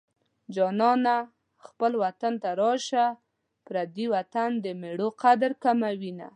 جانانه 0.55 1.17
خپل 1.65 1.91
وطن 2.03 2.33
ته 2.43 2.49
راشه 2.61 3.05
پردی 3.65 4.05
وطن 4.15 4.49
د 4.63 4.65
مېړو 4.81 5.07
قدر 5.21 5.51
کموينه 5.63 6.27